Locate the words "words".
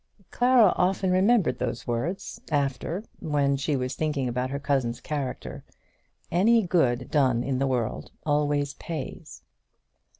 1.85-2.41